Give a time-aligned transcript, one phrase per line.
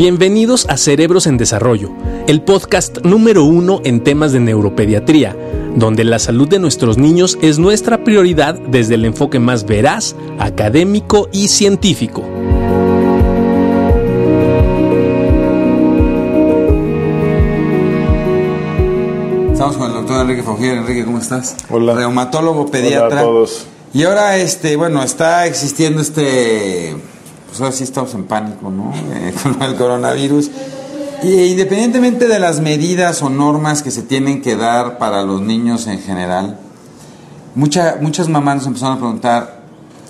[0.00, 1.90] Bienvenidos a Cerebros en Desarrollo,
[2.26, 5.36] el podcast número uno en temas de neuropediatría,
[5.76, 11.28] donde la salud de nuestros niños es nuestra prioridad desde el enfoque más veraz, académico
[11.32, 12.22] y científico.
[19.52, 20.78] Estamos con el doctor Enrique Fogier.
[20.78, 21.56] Enrique, ¿cómo estás?
[21.68, 21.94] Hola.
[21.94, 23.06] Reumatólogo, pediatra.
[23.06, 23.66] Hola a todos.
[23.92, 26.96] Y ahora, este, bueno, está existiendo este,
[27.50, 28.92] pues ahora sí estamos en pánico, ¿no?
[29.12, 30.50] Eh, con el coronavirus.
[31.22, 35.86] Y independientemente de las medidas o normas que se tienen que dar para los niños
[35.86, 36.58] en general,
[37.54, 39.60] mucha, muchas mamás nos empezaron a preguntar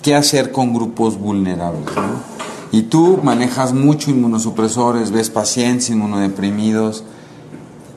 [0.02, 2.30] qué hacer con grupos vulnerables, ¿no?
[2.72, 7.02] Y tú manejas mucho inmunosupresores, ves pacientes inmunodeprimidos.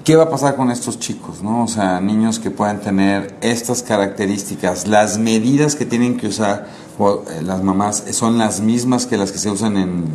[0.04, 1.64] ¿Qué va a pasar con estos chicos, no?
[1.64, 6.68] O sea, niños que puedan tener estas características, las medidas que tienen que usar
[7.44, 10.06] las mamás son las mismas que las que se usan en,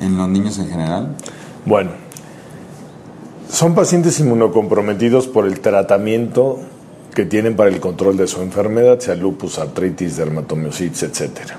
[0.00, 1.16] en los niños en general.
[1.64, 1.90] Bueno,
[3.50, 6.58] son pacientes inmunocomprometidos por el tratamiento
[7.14, 11.56] que tienen para el control de su enfermedad, sea lupus, artritis, dermatomiositis, etcétera.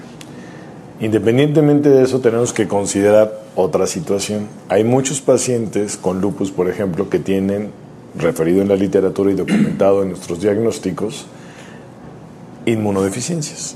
[1.00, 4.48] Independientemente de eso, tenemos que considerar otra situación.
[4.70, 7.72] Hay muchos pacientes con lupus, por ejemplo, que tienen,
[8.16, 11.26] referido en la literatura y documentado en nuestros diagnósticos,
[12.66, 13.76] inmunodeficiencias.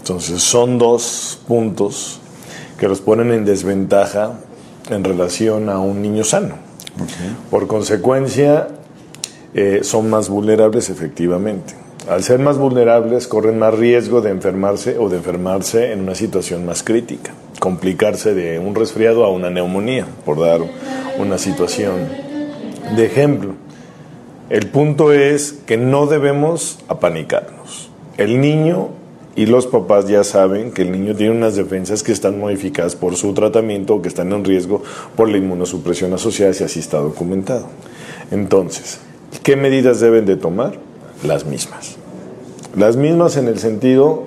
[0.00, 2.20] Entonces, son dos puntos
[2.78, 4.40] que los ponen en desventaja
[4.88, 6.54] en relación a un niño sano.
[7.50, 8.68] Por consecuencia,
[9.52, 11.74] eh, son más vulnerables efectivamente.
[12.08, 16.64] Al ser más vulnerables, corren más riesgo de enfermarse o de enfermarse en una situación
[16.64, 20.62] más crítica, complicarse de un resfriado a una neumonía, por dar
[21.18, 22.08] una situación
[22.96, 23.52] de ejemplo.
[24.48, 27.90] El punto es que no debemos apanicarnos.
[28.16, 28.88] El niño
[29.36, 33.16] y los papás ya saben que el niño tiene unas defensas que están modificadas por
[33.16, 34.82] su tratamiento o que están en riesgo
[35.16, 37.66] por la inmunosupresión asociada, si así está documentado.
[38.30, 38.98] Entonces,
[39.42, 40.78] ¿qué medidas deben de tomar?
[41.24, 41.96] Las mismas.
[42.76, 44.26] Las mismas en el sentido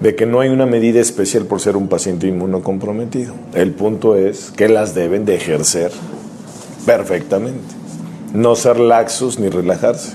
[0.00, 3.34] de que no hay una medida especial por ser un paciente inmunocomprometido.
[3.54, 5.90] El punto es que las deben de ejercer
[6.84, 7.74] perfectamente.
[8.34, 10.12] No ser laxos ni relajarse.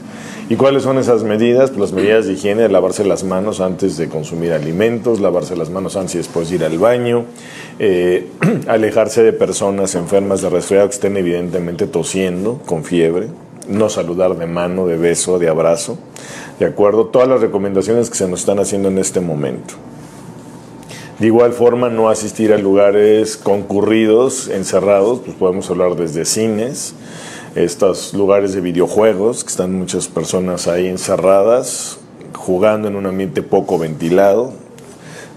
[0.50, 1.70] ¿Y cuáles son esas medidas?
[1.70, 5.96] Pues las medidas de higiene, lavarse las manos antes de consumir alimentos, lavarse las manos
[5.96, 7.26] antes y después de ir al baño,
[7.80, 8.28] eh,
[8.68, 13.28] alejarse de personas enfermas de resfriado que estén evidentemente tosiendo, con fiebre,
[13.70, 15.98] no saludar de mano, de beso, de abrazo,
[16.60, 17.06] ¿de acuerdo?
[17.08, 19.76] Todas las recomendaciones que se nos están haciendo en este momento.
[21.20, 26.96] De igual forma, no asistir a lugares concurridos, encerrados, pues podemos hablar desde cines,
[27.56, 32.00] estos lugares de videojuegos, que están muchas personas ahí encerradas,
[32.34, 34.54] jugando en un ambiente poco ventilado,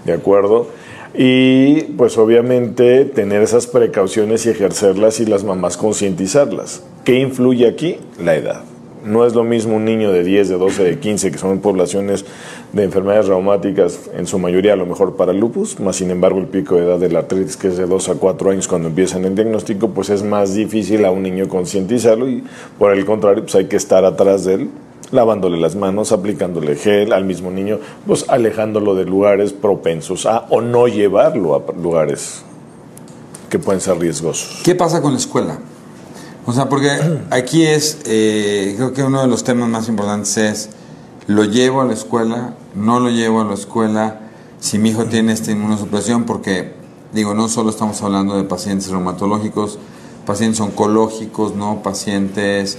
[0.05, 0.67] ¿de acuerdo?
[1.13, 6.83] Y pues obviamente tener esas precauciones y ejercerlas y las mamás concientizarlas.
[7.03, 7.99] ¿Qué influye aquí?
[8.21, 8.74] La edad.
[9.05, 12.25] No es lo mismo un niño de 10, de 12, de 15, que son poblaciones
[12.73, 16.47] de enfermedades reumáticas, en su mayoría a lo mejor para lupus, más sin embargo el
[16.47, 19.23] pico de edad de la artritis, que es de 2 a 4 años cuando empiezan
[19.25, 22.43] el diagnóstico, pues es más difícil a un niño concientizarlo y
[22.79, 24.69] por el contrario, pues hay que estar atrás de él
[25.11, 27.77] lavándole las manos, aplicándole gel al mismo niño,
[28.07, 32.43] pues alejándolo de lugares propensos a o no llevarlo a lugares
[33.51, 34.61] que pueden ser riesgosos.
[34.63, 35.59] ¿Qué pasa con la escuela?
[36.47, 36.91] O sea, porque
[37.31, 40.69] aquí es, eh, creo que uno de los temas más importantes es,
[41.25, 42.53] ¿lo llevo a la escuela?
[42.75, 44.19] ¿No lo llevo a la escuela?
[44.59, 46.73] Si mi hijo tiene esta inmunosupresión, porque,
[47.13, 49.79] digo, no solo estamos hablando de pacientes reumatológicos,
[50.27, 51.81] pacientes oncológicos, ¿no?
[51.81, 52.77] Pacientes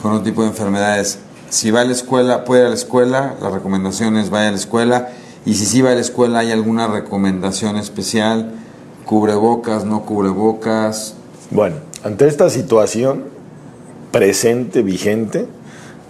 [0.00, 1.18] con otro tipo de enfermedades.
[1.50, 4.52] Si va a la escuela, puede ir a la escuela, la recomendación es vaya a
[4.52, 5.08] la escuela,
[5.44, 8.52] y si sí va a la escuela, ¿hay alguna recomendación especial?
[9.06, 11.14] ¿Cubrebocas, no cubrebocas?
[11.50, 13.24] Bueno, ante esta situación
[14.12, 15.46] presente, vigente,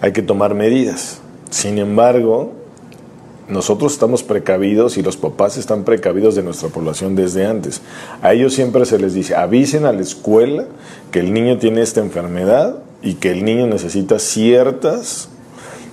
[0.01, 1.19] hay que tomar medidas.
[1.49, 2.53] Sin embargo,
[3.49, 7.81] nosotros estamos precavidos y los papás están precavidos de nuestra población desde antes.
[8.21, 10.65] A ellos siempre se les dice, avisen a la escuela
[11.11, 15.29] que el niño tiene esta enfermedad y que el niño necesita ciertas,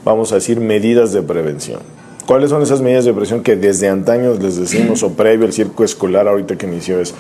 [0.05, 1.96] vamos a decir, medidas de prevención.
[2.27, 5.85] ¿Cuáles son esas medidas de prevención que desde antaño les decimos o previo al circo
[5.85, 7.15] escolar ahorita que inició es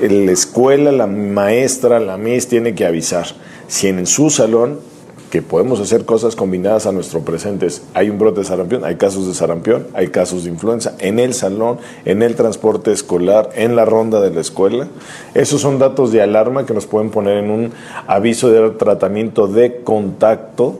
[0.00, 3.26] la escuela, la maestra, la MIS tiene que avisar
[3.66, 4.78] si en su salón
[5.30, 7.66] que podemos hacer cosas combinadas a nuestro presente.
[7.94, 11.34] Hay un brote de sarampión, hay casos de sarampión, hay casos de influenza en el
[11.34, 14.86] salón, en el transporte escolar, en la ronda de la escuela.
[15.34, 17.72] Esos son datos de alarma que nos pueden poner en un
[18.06, 20.78] aviso de tratamiento de contacto,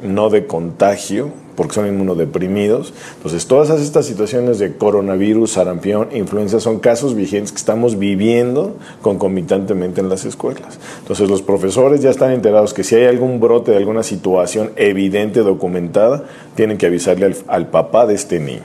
[0.00, 2.92] no de contagio, porque son inmunodeprimidos.
[3.16, 10.00] Entonces, todas estas situaciones de coronavirus, sarampión, influenza son casos vigentes que estamos viviendo concomitantemente
[10.00, 10.78] en las escuelas.
[11.00, 15.40] Entonces, los profesores ya están enterados que si hay algún brote de alguna situación evidente,
[15.40, 16.24] documentada,
[16.54, 18.62] tienen que avisarle al, al papá de este niño.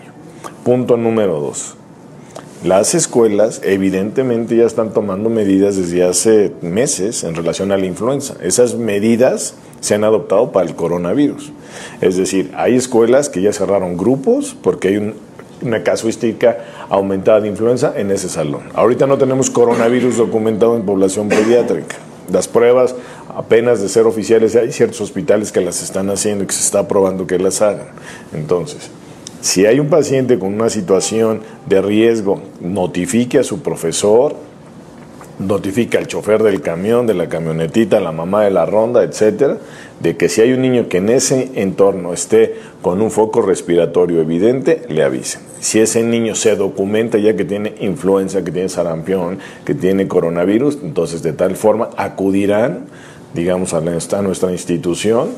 [0.64, 1.79] Punto número dos.
[2.64, 8.36] Las escuelas evidentemente ya están tomando medidas desde hace meses en relación a la influenza.
[8.44, 11.54] Esas medidas se han adoptado para el coronavirus.
[12.02, 15.14] Es decir, hay escuelas que ya cerraron grupos porque hay
[15.62, 16.58] una casuística
[16.90, 18.64] aumentada de influenza en ese salón.
[18.74, 21.96] Ahorita no tenemos coronavirus documentado en población pediátrica.
[22.30, 22.94] Las pruebas
[23.38, 26.90] apenas de ser oficiales, hay ciertos hospitales que las están haciendo y que se está
[26.90, 27.88] probando que las hagan.
[28.34, 28.92] Entonces,
[29.42, 34.36] si hay un paciente con una situación de riesgo, notifique a su profesor,
[35.40, 39.58] notifique al chofer del camión, de la camionetita, a la mamá de la ronda, etcétera,
[40.02, 44.22] de que si hay un niño que en ese entorno esté con un foco respiratorio
[44.22, 45.42] evidente, le avisen.
[45.62, 50.80] Si ese niño se documenta ya que tiene influenza, que tiene sarampión, que tiene coronavirus,
[50.84, 52.88] entonces de tal forma acudirán,
[53.34, 55.30] digamos, a nuestra institución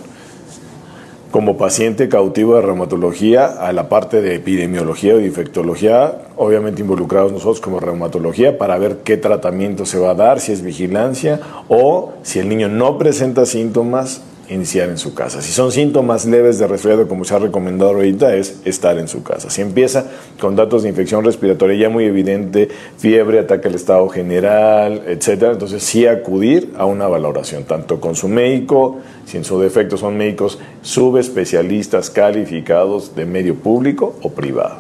[1.32, 7.62] como paciente cautivo de reumatología a la parte de epidemiología o infectología, obviamente involucrados nosotros
[7.62, 11.40] como reumatología para ver qué tratamiento se va a dar, si es vigilancia
[11.70, 15.42] o si el niño no presenta síntomas, iniciar en su casa.
[15.42, 19.24] Si son síntomas leves de resfriado, como se ha recomendado ahorita, es estar en su
[19.24, 19.50] casa.
[19.50, 20.06] Si empieza
[20.40, 22.68] con datos de infección respiratoria ya muy evidente,
[22.98, 28.28] fiebre, ataque al estado general, etcétera, entonces sí acudir a una valoración, tanto con su
[28.28, 34.78] médico, si en su defecto son médicos subespecialistas calificados de medio público o privado.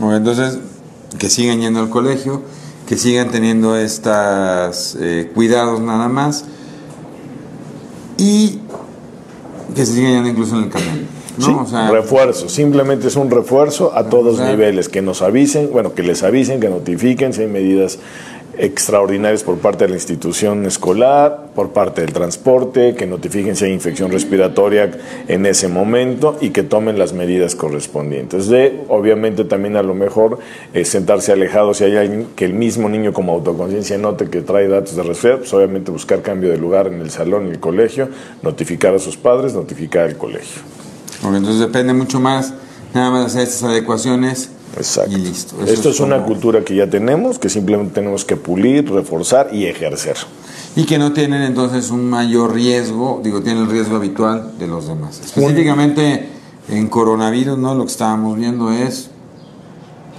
[0.00, 0.58] Entonces,
[1.18, 2.42] que sigan yendo al colegio,
[2.86, 6.44] que sigan teniendo estos eh, cuidados nada más
[8.18, 8.60] y
[9.76, 11.06] que se yendo incluso en el camino.
[11.38, 11.92] ¿no?
[11.92, 16.60] refuerzo, simplemente es un refuerzo a todos niveles, que nos avisen, bueno, que les avisen,
[16.60, 17.98] que notifiquen si hay medidas
[18.58, 23.72] extraordinarios por parte de la institución escolar, por parte del transporte, que notifiquen si hay
[23.72, 24.90] infección respiratoria
[25.28, 28.48] en ese momento y que tomen las medidas correspondientes.
[28.48, 30.38] De, obviamente, también a lo mejor
[30.72, 34.96] eh, sentarse alejado si hay que el mismo niño como autoconciencia note que trae datos
[34.96, 38.08] de resfriado, pues obviamente buscar cambio de lugar en el salón, en el colegio,
[38.42, 40.62] notificar a sus padres, notificar al colegio.
[41.22, 42.54] entonces depende mucho más,
[42.94, 45.16] nada más hacer estas adecuaciones Exacto.
[45.66, 50.16] Esto es, una cultura que ya tenemos, que simplemente tenemos que pulir, reforzar y ejercer.
[50.76, 54.86] Y que no tienen entonces un mayor riesgo, digo, tienen el riesgo habitual de los
[54.86, 55.20] demás.
[55.24, 56.28] Específicamente
[56.68, 57.74] en coronavirus, ¿no?
[57.74, 59.08] Lo que estábamos viendo es,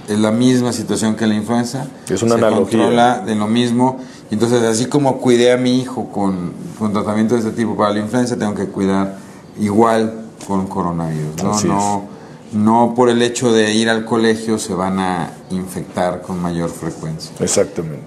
[0.08, 1.86] es la misma situación que la influenza.
[2.08, 2.78] Es una se analogía.
[2.78, 3.98] controla de lo mismo.
[4.30, 8.00] Entonces, así como cuidé a mi hijo con, con tratamiento de este tipo para la
[8.00, 9.18] influenza, tengo que cuidar
[9.60, 11.42] igual con coronavirus.
[11.42, 12.17] No, no
[12.52, 17.32] no por el hecho de ir al colegio se van a infectar con mayor frecuencia.
[17.40, 18.06] Exactamente.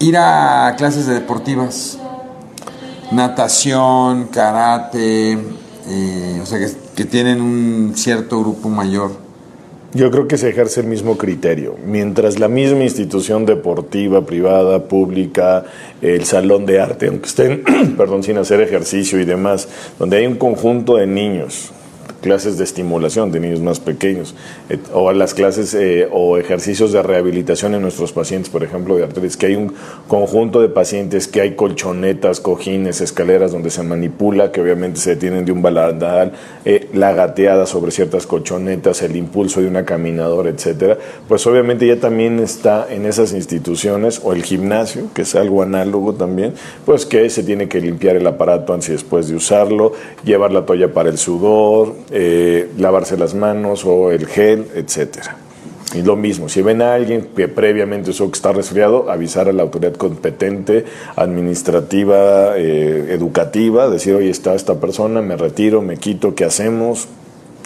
[0.00, 1.98] Ir a clases de deportivas,
[3.12, 9.12] natación, karate, eh, o sea, que, que tienen un cierto grupo mayor.
[9.94, 11.76] Yo creo que se ejerce el mismo criterio.
[11.84, 15.64] Mientras la misma institución deportiva, privada, pública,
[16.00, 17.62] el salón de arte, aunque estén,
[17.96, 19.68] perdón, sin hacer ejercicio y demás,
[19.98, 21.72] donde hay un conjunto de niños
[22.22, 24.34] clases de estimulación de niños más pequeños,
[24.70, 29.04] eh, o las clases eh, o ejercicios de rehabilitación en nuestros pacientes, por ejemplo, de
[29.04, 29.74] artritis, que hay un
[30.08, 35.44] conjunto de pacientes que hay colchonetas, cojines, escaleras donde se manipula, que obviamente se detienen
[35.44, 36.32] de un balandal,
[36.64, 40.96] eh, la gateada sobre ciertas colchonetas, el impulso de una caminadora, etcétera,
[41.28, 46.14] pues obviamente ya también está en esas instituciones, o el gimnasio, que es algo análogo
[46.14, 46.54] también,
[46.86, 49.92] pues que se tiene que limpiar el aparato antes y después de usarlo,
[50.24, 55.36] llevar la toalla para el sudor, eh, lavarse las manos o el gel, etcétera.
[55.94, 59.52] Y lo mismo, si ven a alguien que previamente usó que está resfriado, avisar a
[59.52, 66.34] la autoridad competente, administrativa, eh, educativa, decir, oye, está esta persona, me retiro, me quito,
[66.34, 67.08] ¿qué hacemos?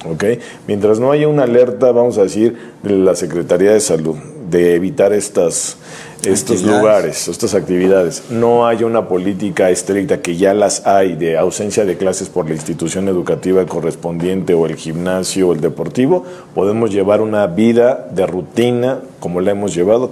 [0.05, 0.41] ¿Okay?
[0.67, 4.17] Mientras no haya una alerta, vamos a decir, de la Secretaría de Salud,
[4.51, 5.79] de evitar estas
[6.25, 11.85] estos lugares, estas actividades, no hay una política estricta que ya las hay de ausencia
[11.85, 16.25] de clases por la institución educativa correspondiente o el gimnasio o el deportivo,
[16.55, 20.11] podemos llevar una vida de rutina como la hemos llevado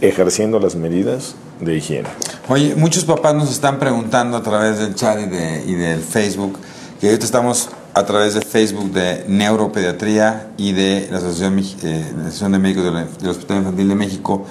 [0.00, 2.08] ejerciendo las medidas de higiene.
[2.48, 6.58] Oye, muchos papás nos están preguntando a través del chat y, de, y del Facebook,
[7.00, 12.58] que ahorita estamos a través de Facebook de Neuropediatría y de la Asociación, eh, de
[12.58, 12.84] Médicos
[13.20, 14.46] del Hospital Infantil de México,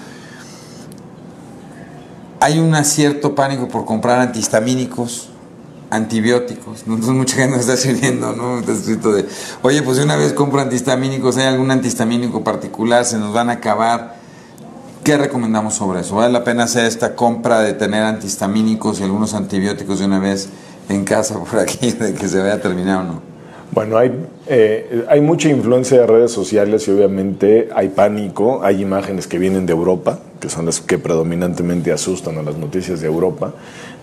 [2.39, 5.29] hay un cierto pánico por comprar antihistamínicos
[5.91, 6.83] antibióticos.
[6.88, 8.62] Entonces mucha gente nos está escribiendo, ¿no?
[9.62, 13.05] Oye, pues si una vez compro antihistamínicos, ¿hay algún antihistamínico particular?
[13.05, 14.15] ¿Se nos van a acabar?
[15.03, 16.15] ¿Qué recomendamos sobre eso?
[16.15, 20.50] ¿Vale la pena hacer esta compra de tener antihistamínicos y algunos antibióticos de una vez
[20.89, 23.30] en casa por aquí, de que se vaya terminado o no?
[23.73, 24.11] Bueno, hay,
[24.47, 29.65] eh, hay mucha influencia de redes sociales y obviamente hay pánico, hay imágenes que vienen
[29.65, 33.53] de Europa, que son las que predominantemente asustan a las noticias de Europa,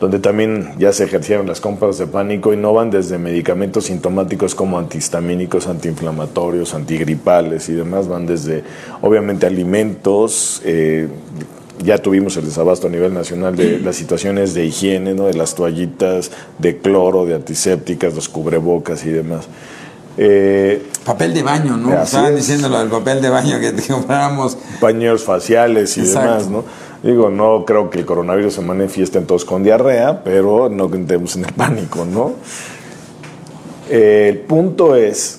[0.00, 4.54] donde también ya se ejercieron las compras de pánico y no van desde medicamentos sintomáticos
[4.54, 8.64] como antihistamínicos, antiinflamatorios, antigripales y demás, van desde
[9.02, 11.08] obviamente alimentos, eh,
[11.82, 15.26] ya tuvimos el desabasto a nivel nacional de las situaciones de higiene, ¿no?
[15.26, 19.48] de las toallitas de cloro, de antisépticas, los cubrebocas y demás.
[20.16, 22.02] Eh, papel de baño, ¿no?
[22.02, 24.58] Estaban diciendo lo del papel de baño que compramos.
[24.80, 26.64] Paños faciales y demás, ¿no?
[27.02, 31.36] Digo, no creo que el coronavirus se manifieste en todos con diarrea, pero no entremos
[31.36, 32.34] en el pánico, ¿no?
[33.90, 35.37] el punto es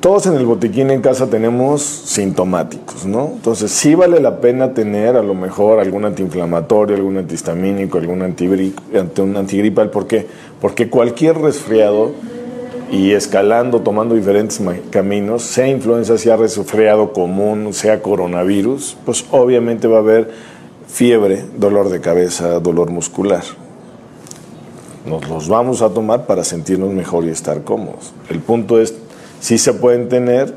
[0.00, 3.32] todos en el botiquín en casa tenemos sintomáticos, ¿no?
[3.34, 9.36] Entonces sí vale la pena tener a lo mejor algún antiinflamatorio, algún antihistamínico, algún un
[9.36, 9.90] antigripal.
[9.90, 10.26] ¿Por qué?
[10.60, 12.12] Porque cualquier resfriado
[12.90, 19.96] y escalando, tomando diferentes caminos, sea influenza, sea resfriado común, sea coronavirus, pues obviamente va
[19.96, 20.30] a haber
[20.86, 23.42] fiebre, dolor de cabeza, dolor muscular.
[25.06, 28.12] Nos los vamos a tomar para sentirnos mejor y estar cómodos.
[28.30, 28.94] El punto es
[29.40, 30.54] sí se pueden tener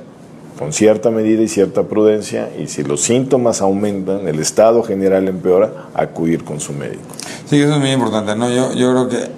[0.58, 5.88] con cierta medida y cierta prudencia y si los síntomas aumentan, el estado general empeora,
[5.94, 7.02] acudir con su médico.
[7.50, 8.50] Sí, eso es muy importante, ¿no?
[8.50, 9.32] Yo, yo creo que,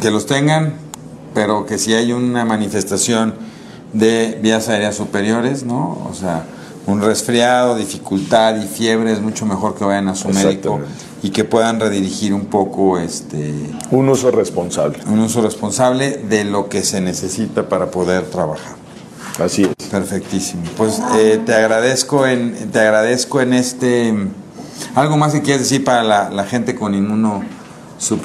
[0.00, 0.74] que los tengan,
[1.34, 3.34] pero que si hay una manifestación
[3.92, 6.06] de vías aéreas superiores, ¿no?
[6.08, 6.44] O sea,
[6.88, 10.80] un resfriado, dificultad y fiebre es mucho mejor que vayan a su médico
[11.22, 13.52] y que puedan redirigir un poco este
[13.90, 14.98] un uso responsable.
[15.06, 18.77] Un uso responsable de lo que se necesita para poder trabajar.
[19.38, 19.88] Así es.
[19.88, 20.62] Perfectísimo.
[20.76, 24.14] Pues eh, te agradezco en te agradezco en este
[24.94, 27.42] algo más que quieras decir para la, gente con inmuno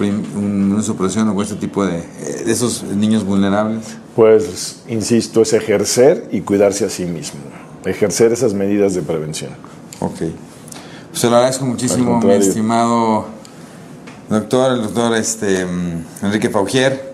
[0.02, 3.86] inmunosupresión o este tipo de, de esos niños vulnerables.
[4.16, 7.40] Pues insisto, es ejercer y cuidarse a sí mismo.
[7.86, 9.52] Ejercer esas medidas de prevención.
[10.00, 10.18] Ok.
[10.18, 13.26] Pues se lo agradezco muchísimo, mi estimado
[14.30, 15.66] doctor, el doctor este,
[16.22, 17.14] Enrique Faugier,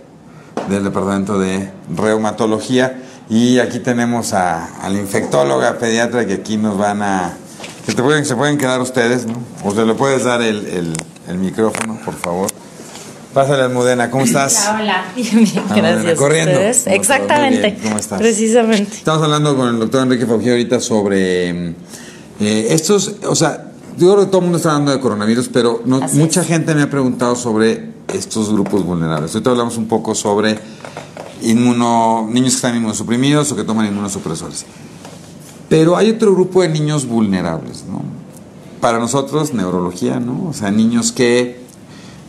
[0.70, 3.04] del Departamento de Reumatología.
[3.30, 7.38] Y aquí tenemos a, la infectóloga pediatra que aquí nos van a...
[7.86, 9.36] Que te pueden, se pueden quedar ustedes, ¿no?
[9.64, 10.94] O se le puedes dar el,
[11.38, 12.50] micrófono, por favor.
[13.34, 14.68] Pásale, Almudena, ¿cómo estás?
[14.68, 15.76] Hola, hola.
[15.76, 16.18] Gracias.
[16.18, 16.60] Corriendo.
[16.60, 17.78] Exactamente.
[17.84, 18.20] ¿Cómo estás?
[18.20, 18.96] Precisamente.
[18.96, 21.76] Estamos hablando con el doctor Enrique Faugier ahorita sobre mm,
[22.40, 25.84] eh, estos, o sea, yo creo que todo el mundo está hablando de coronavirus, pero
[25.86, 29.36] no, mucha gente me ha preguntado sobre estos grupos vulnerables.
[29.36, 30.58] Ahorita hablamos un poco sobre
[31.42, 34.66] inmuno, niños que están inmunosuprimidos o que toman inmunosupresores.
[35.70, 38.02] Pero hay otro grupo de niños vulnerables, ¿no?
[38.82, 40.48] Para nosotros, neurología, ¿no?
[40.50, 41.62] O sea, niños que,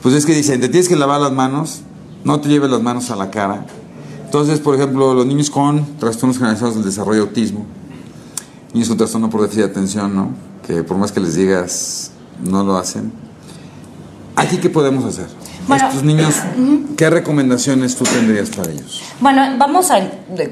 [0.02, 1.80] pues es que dicen, te tienes que lavar las manos,
[2.24, 3.66] no te lleves las manos a la cara.
[4.24, 7.66] Entonces, por ejemplo, los niños con trastornos generalizados del desarrollo autismo,
[8.74, 10.30] niños con trastorno por déficit de atención, ¿no?
[10.66, 12.12] Que por más que les digas,
[12.44, 13.12] no lo hacen.
[14.36, 15.26] ¿Aquí qué podemos hacer?
[15.70, 16.34] Bueno, Estos niños,
[16.96, 19.02] ¿qué recomendaciones tú tendrías para ellos?
[19.20, 20.00] Bueno, vamos a,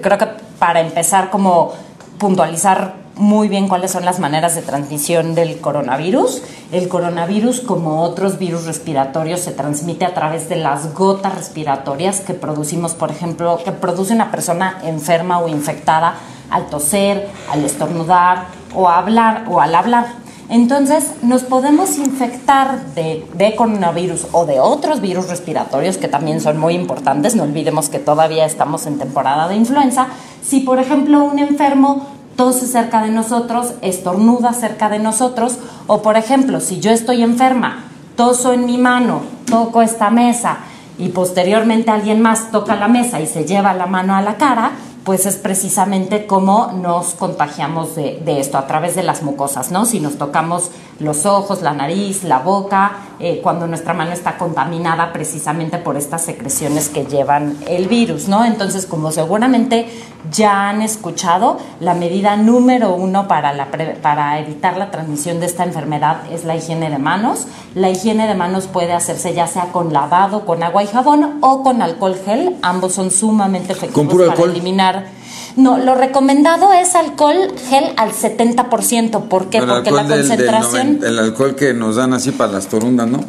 [0.01, 0.29] creo que
[0.61, 1.75] para empezar, como
[2.19, 6.43] puntualizar muy bien cuáles son las maneras de transmisión del coronavirus.
[6.71, 12.35] El coronavirus, como otros virus respiratorios, se transmite a través de las gotas respiratorias que
[12.35, 16.15] producimos, por ejemplo, que produce una persona enferma o infectada
[16.49, 20.28] al toser, al estornudar o hablar o al hablar.
[20.51, 26.75] Entonces, nos podemos infectar de, coronavirus o de otros virus respiratorios que también son muy
[26.75, 27.35] importantes.
[27.35, 30.09] No olvidemos que todavía estamos en temporada de influenza.
[30.43, 36.17] Si, por ejemplo, un enfermo tose cerca de nosotros, estornuda cerca de nosotros, o por
[36.17, 37.85] ejemplo, si yo estoy enferma,
[38.17, 40.59] toso en mi mano, toco esta mesa
[40.99, 44.73] y posteriormente alguien más toca la mesa y se lleva la mano a la cara,
[45.09, 49.87] pues es precisamente cómo nos contagiamos de, esto a través de las mucosas, ¿no?
[49.87, 55.13] Si nos tocamos los ojos, la nariz, la boca, eh, cuando nuestra mano está contaminada
[55.13, 58.45] precisamente por estas secreciones que llevan el virus, ¿no?
[58.45, 59.89] Entonces, como seguramente
[60.31, 63.69] ya han escuchado, la medida número uno para, la
[64.03, 67.47] para evitar la transmisión de esta enfermedad es la higiene de manos.
[67.75, 71.63] La higiene de manos puede hacerse ya sea con lavado, con agua y jabón o
[71.63, 72.57] con alcohol gel.
[72.63, 75.18] Ambos son sumamente efectivos para eliminar
[75.57, 77.37] no, lo recomendado es alcohol
[77.69, 79.29] gel al 70%.
[79.29, 79.61] ¿Por qué?
[79.63, 81.01] Porque la concentración...
[81.05, 83.21] el alcohol que nos dan así para las torundas, ¿no?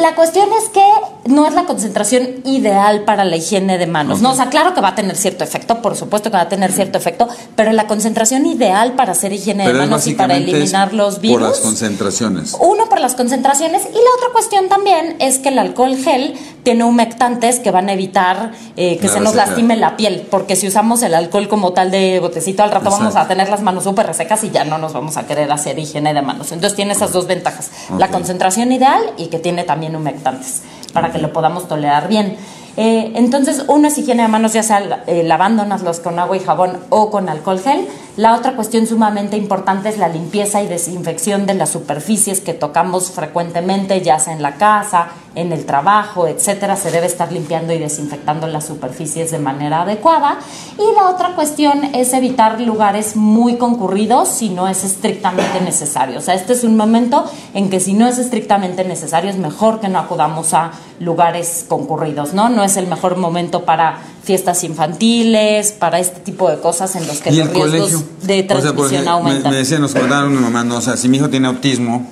[0.00, 0.82] La cuestión es que
[1.24, 4.20] no es la concentración ideal para la higiene de manos.
[4.20, 6.48] No, o sea, claro que va a tener cierto efecto, por supuesto que va a
[6.48, 10.94] tener cierto efecto, pero la concentración ideal para hacer higiene de manos y para eliminar
[10.94, 11.40] los virus.
[11.40, 12.56] Por las concentraciones.
[12.60, 16.84] Uno por las concentraciones y la otra cuestión también es que el alcohol gel tiene
[16.84, 21.02] humectantes que van a evitar eh, que se nos lastime la piel, porque si usamos
[21.02, 24.42] el alcohol como tal de botecito al rato vamos a tener las manos súper resecas
[24.44, 26.52] y ya no nos vamos a querer hacer higiene de manos.
[26.52, 31.18] Entonces tiene esas dos ventajas, la concentración ideal y que tiene también humectantes para que
[31.18, 32.36] lo podamos tolerar bien.
[32.76, 37.10] Eh, entonces, es higiene de manos, ya sea eh, lavándonos con agua y jabón o
[37.10, 37.88] con alcohol gel.
[38.16, 43.10] La otra cuestión sumamente importante es la limpieza y desinfección de las superficies que tocamos
[43.10, 46.76] frecuentemente, ya sea en la casa, en el trabajo, etcétera.
[46.76, 50.38] Se debe estar limpiando y desinfectando las superficies de manera adecuada.
[50.78, 56.18] Y la otra cuestión es evitar lugares muy concurridos si no es estrictamente necesario.
[56.18, 59.78] O sea, este es un momento en que si no es estrictamente necesario es mejor
[59.78, 62.48] que no acudamos a lugares concurridos, ¿no?
[62.48, 67.20] No es el mejor momento para fiestas infantiles, para este tipo de cosas en los
[67.20, 69.52] que los riesgos de transmisión aumentan.
[69.52, 72.06] Me, decía, nos contaron mi mamá, no, o sea, si mi hijo tiene autismo,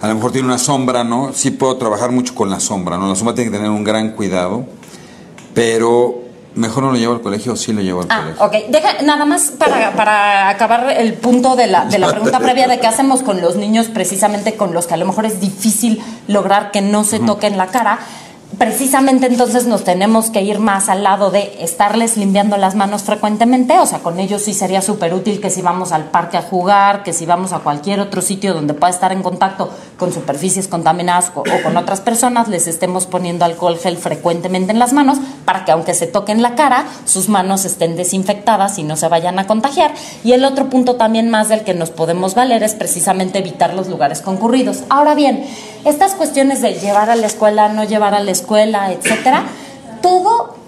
[0.00, 1.32] a lo mejor tiene una sombra, ¿no?
[1.32, 3.08] Sí puedo trabajar mucho con la sombra, ¿no?
[3.08, 4.66] La sombra tiene que tener un gran cuidado,
[5.54, 6.22] pero
[6.54, 8.44] mejor no lo llevo al colegio o sí lo llevo al ah, colegio.
[8.44, 12.68] Ok, Deja, nada más para, para acabar el punto de la, de la pregunta previa
[12.68, 16.02] de qué hacemos con los niños precisamente con los que a lo mejor es difícil
[16.28, 17.98] lograr que no se toquen la cara
[18.58, 23.78] precisamente entonces nos tenemos que ir más al lado de estarles limpiando las manos frecuentemente,
[23.78, 27.02] o sea, con ellos sí sería súper útil que si vamos al parque a jugar,
[27.02, 29.70] que si vamos a cualquier otro sitio donde pueda estar en contacto
[30.02, 34.92] con superficies contaminadas o, con otras personas, les estemos poniendo alcohol gel frecuentemente en las
[34.92, 39.06] manos para que aunque se toquen la cara, sus manos estén desinfectadas y no se
[39.06, 39.94] vayan a contagiar.
[40.24, 43.86] Y el otro punto también más del que nos podemos valer es precisamente evitar los
[43.86, 44.82] lugares concurridos.
[44.88, 45.46] Ahora bien,
[45.84, 49.44] estas cuestiones de llevar a la escuela, no llevar a la escuela, etcétera,
[50.02, 50.61] todo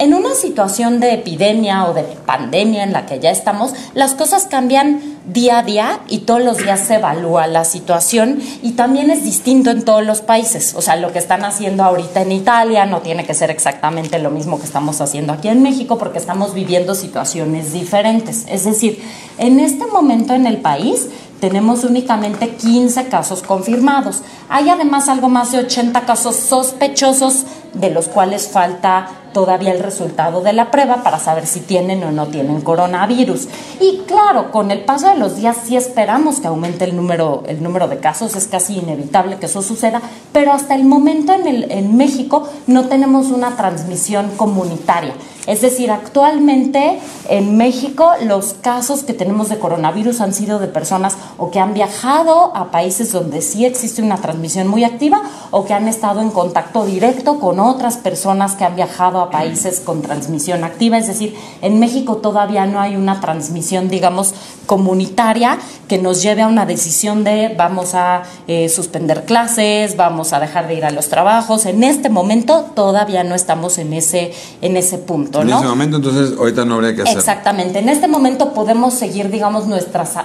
[0.00, 4.46] en una situación de epidemia o de pandemia en la que ya estamos, las cosas
[4.46, 9.24] cambian día a día y todos los días se evalúa la situación y también es
[9.24, 10.74] distinto en todos los países.
[10.74, 14.30] O sea, lo que están haciendo ahorita en Italia no tiene que ser exactamente lo
[14.30, 18.46] mismo que estamos haciendo aquí en México porque estamos viviendo situaciones diferentes.
[18.48, 19.02] Es decir,
[19.36, 21.08] en este momento en el país
[21.40, 24.22] tenemos únicamente 15 casos confirmados.
[24.48, 27.44] Hay además algo más de 80 casos sospechosos
[27.74, 32.12] de los cuales falta todavía el resultado de la prueba para saber si tienen o
[32.12, 33.48] no tienen coronavirus.
[33.80, 37.62] Y claro, con el paso de los días sí esperamos que aumente el número, el
[37.62, 40.00] número de casos, es casi inevitable que eso suceda,
[40.32, 45.14] pero hasta el momento en, el, en México no tenemos una transmisión comunitaria.
[45.46, 51.16] Es decir, actualmente en México los casos que tenemos de coronavirus han sido de personas
[51.38, 55.72] o que han viajado a países donde sí existe una transmisión muy activa o que
[55.72, 60.64] han estado en contacto directo con otras personas que han viajado a países con transmisión
[60.64, 60.98] activa.
[60.98, 64.34] Es decir, en México todavía no hay una transmisión, digamos,
[64.66, 70.40] comunitaria que nos lleve a una decisión de vamos a eh, suspender clases, vamos a
[70.40, 71.66] dejar de ir a los trabajos.
[71.66, 75.42] En este momento todavía no estamos en ese, en ese punto.
[75.42, 77.18] En ese momento, entonces, ahorita no habría que hacer.
[77.18, 77.78] Exactamente.
[77.78, 80.16] En este momento podemos seguir, digamos, nuestras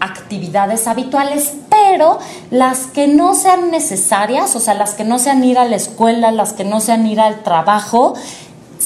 [0.00, 2.18] actividades habituales, pero
[2.50, 6.30] las que no sean necesarias, o sea, las que no sean ir a la escuela,
[6.30, 8.14] las que no sean ir al trabajo,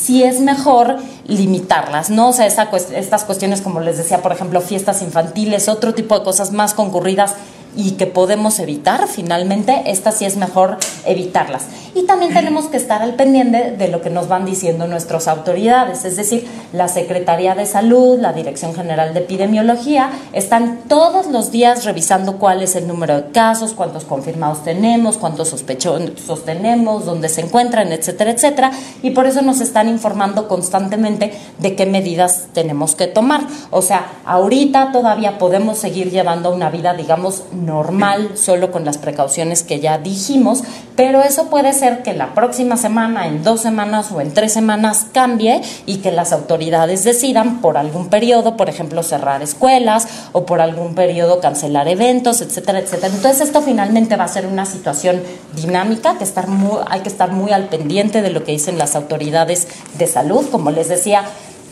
[0.09, 2.31] sí es mejor limitarlas, ¿no?
[2.31, 6.51] O sea, estas cuestiones, como les decía, por ejemplo, fiestas infantiles, otro tipo de cosas
[6.51, 7.35] más concurridas
[7.79, 11.67] y que podemos evitar, finalmente, estas sí es mejor evitarlas.
[11.95, 16.05] Y también tenemos que estar al pendiente de lo que nos van diciendo nuestras autoridades,
[16.05, 21.85] es decir, la Secretaría de Salud, la Dirección General de Epidemiología, están todos los días
[21.85, 27.43] revisando cuál es el número de casos, cuántos confirmados tenemos, cuántos sospechosos tenemos, dónde se
[27.43, 28.73] encuentran, etcétera, etcétera,
[29.05, 33.43] y por eso nos están informando constantemente de qué medidas tenemos que tomar.
[33.71, 39.63] O sea, ahorita todavía podemos seguir llevando una vida, digamos, normal, solo con las precauciones
[39.63, 40.65] que ya dijimos,
[40.97, 45.07] pero eso puede ser que la próxima semana, en dos semanas o en tres semanas
[45.13, 50.61] cambie y que las autoridades decidan por algún periodo, por ejemplo, cerrar escuelas o por
[50.61, 53.15] algún periodo cancelar eventos, etcétera, etcétera.
[53.15, 55.23] Entonces esto finalmente va a ser una situación
[55.55, 58.97] dinámica que estar muy, hay que estar muy al pendiente de lo que dicen las
[58.97, 60.47] autoridades de salud.
[60.51, 61.23] Como les decía,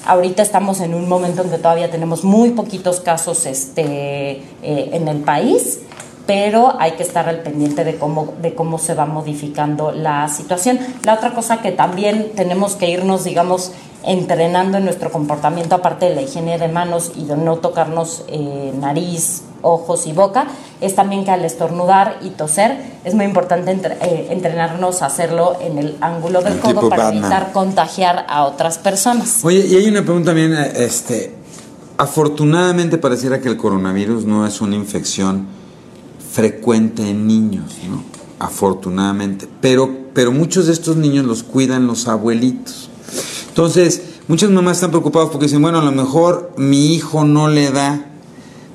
[0.06, 3.82] Ahorita estamos en un momento en que todavía tenemos muy poquitos casos este,
[4.62, 5.80] eh, en el país
[6.26, 10.78] pero hay que estar al pendiente de cómo, de cómo se va modificando la situación.
[11.04, 13.72] La otra cosa que también tenemos que irnos, digamos,
[14.04, 18.72] entrenando en nuestro comportamiento, aparte de la higiene de manos y de no tocarnos eh,
[18.78, 20.46] nariz, ojos y boca,
[20.80, 25.78] es también que al estornudar y toser es muy importante eh, entrenarnos a hacerlo en
[25.78, 29.40] el ángulo del codo para evitar contagiar a otras personas.
[29.44, 31.34] Oye, y hay una pregunta también, eh, este,
[31.98, 35.46] afortunadamente pareciera que el coronavirus no es una infección
[36.36, 38.04] frecuente en niños, ¿no?
[38.38, 42.90] Afortunadamente, pero, pero muchos de estos niños los cuidan los abuelitos.
[43.48, 47.70] Entonces, muchas mamás están preocupadas porque dicen, bueno, a lo mejor mi hijo no le
[47.70, 48.10] da,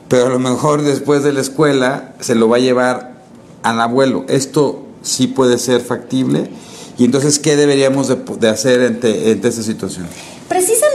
[0.08, 3.22] pero a lo mejor después de la escuela se lo va a llevar
[3.62, 4.26] al abuelo.
[4.28, 6.50] Esto sí puede ser factible.
[6.98, 10.08] Y entonces, ¿qué deberíamos de, hacer ante, ante esta situación?
[10.50, 10.91] Precisamente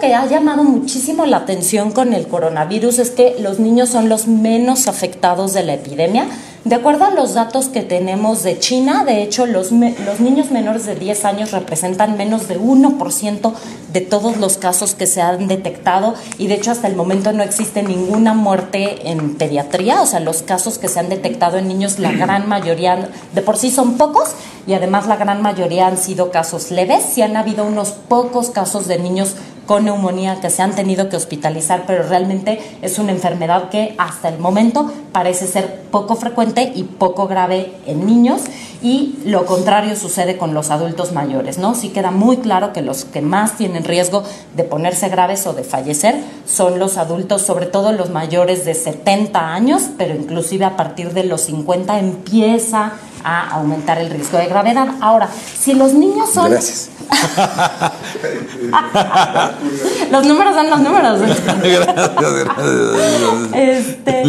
[0.00, 4.26] que ha llamado muchísimo la atención con el coronavirus es que los niños son los
[4.26, 6.26] menos afectados de la epidemia.
[6.64, 10.84] De acuerdo a los datos que tenemos de China, de hecho, los, los niños menores
[10.84, 13.52] de 10 años representan menos de 1%
[13.92, 17.42] de todos los casos que se han detectado y de hecho hasta el momento no
[17.42, 21.98] existe ninguna muerte en pediatría, o sea, los casos que se han detectado en niños,
[21.98, 24.30] la gran mayoría de por sí son pocos
[24.66, 28.86] y además la gran mayoría han sido casos leves, sí han habido unos pocos casos
[28.86, 29.34] de niños
[29.70, 34.28] con neumonía que se han tenido que hospitalizar, pero realmente es una enfermedad que hasta
[34.28, 38.42] el momento parece ser poco frecuente y poco grave en niños
[38.82, 41.76] y lo contrario sucede con los adultos mayores, ¿no?
[41.76, 44.24] Sí queda muy claro que los que más tienen riesgo
[44.56, 46.16] de ponerse graves o de fallecer
[46.48, 51.22] son los adultos, sobre todo los mayores de 70 años, pero inclusive a partir de
[51.22, 54.88] los 50 empieza a aumentar el riesgo de gravedad.
[55.00, 55.28] Ahora,
[55.58, 56.90] si los niños son Gracias.
[60.10, 61.20] los números son los números.
[63.52, 64.24] Este...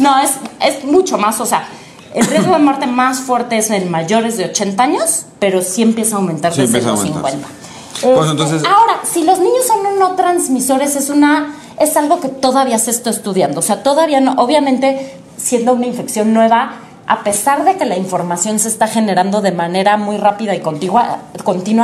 [0.00, 1.68] no, es, es mucho más, o sea,
[2.14, 6.16] el riesgo de muerte más fuerte es en mayores de 80 años, pero sí empieza
[6.16, 7.48] a aumentar desde los 50.
[8.02, 8.64] Pues entonces...
[8.64, 13.10] Ahora, si los niños son no transmisores, es una es algo que todavía se está
[13.10, 13.60] estudiando.
[13.60, 16.74] O sea, todavía no, obviamente, siendo una infección nueva,
[17.06, 21.18] a pesar de que la información se está generando de manera muy rápida y continua,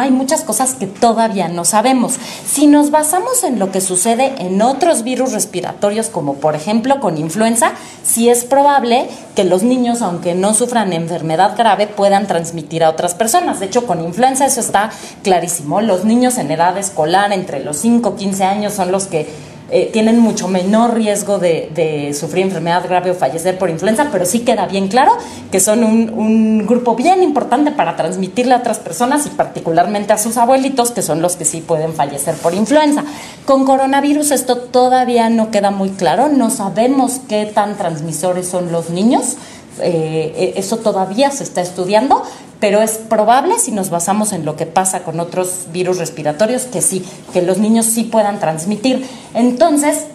[0.00, 2.16] hay muchas cosas que todavía no sabemos.
[2.46, 7.18] Si nos basamos en lo que sucede en otros virus respiratorios, como por ejemplo con
[7.18, 7.72] influenza,
[8.04, 13.14] sí es probable que los niños, aunque no sufran enfermedad grave, puedan transmitir a otras
[13.14, 13.60] personas.
[13.60, 14.90] De hecho, con influenza eso está
[15.22, 15.80] clarísimo.
[15.80, 19.28] Los niños en edad escolar, entre los 5 y 15 años, son los que
[19.70, 24.40] eh, tienen mucho menor riesgo de, sufrir enfermedad grave o fallecer por influenza, pero sí
[24.40, 25.12] queda bien claro
[25.52, 30.18] que son un, un, grupo bien importante para transmitirle a otras personas y particularmente a
[30.18, 33.04] sus abuelitos, que son los que sí pueden fallecer por influenza.
[33.44, 38.90] Con coronavirus esto todavía no queda muy claro, no sabemos qué tan transmisores son los
[38.90, 39.36] niños.
[39.82, 42.22] Eh, eso todavía se está estudiando,
[42.60, 46.82] pero es probable, si nos basamos en lo que pasa con otros virus respiratorios, que
[46.82, 49.06] sí, que los niños sí puedan transmitir.
[49.34, 50.06] Entonces,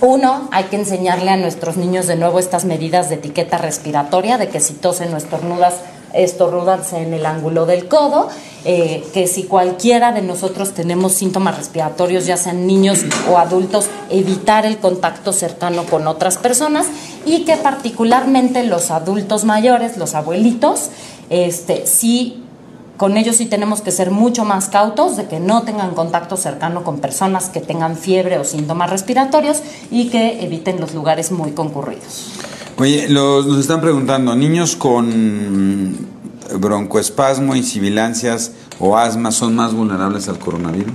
[0.00, 4.48] uno, hay que enseñarle a nuestros niños de nuevo estas medidas de etiqueta respiratoria, de
[4.48, 5.74] que si tosen o estornudas,
[6.12, 8.28] estornudarse en el ángulo del codo,
[8.64, 14.64] eh, que si cualquiera de nosotros tenemos síntomas respiratorios, ya sean niños o adultos, evitar
[14.64, 16.86] el contacto cercano con otras personas
[17.26, 20.90] y que particularmente los adultos mayores, los abuelitos,
[21.30, 22.44] este, sí
[22.96, 26.84] con ellos sí tenemos que ser mucho más cautos de que no tengan contacto cercano
[26.84, 32.30] con personas que tengan fiebre o síntomas respiratorios y que eviten los lugares muy concurridos.
[32.78, 35.96] Oye, nos están preguntando, ¿niños con
[36.58, 40.94] broncoespasmo, sibilancias o asma son más vulnerables al coronavirus?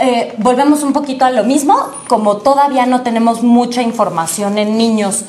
[0.00, 1.76] Eh, volvemos un poquito a lo mismo,
[2.08, 5.24] como todavía no tenemos mucha información en niños